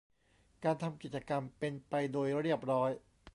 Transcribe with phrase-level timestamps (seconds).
[0.63, 2.91] การทำกิจกรรมเป็นไปโดยเรียบร้อย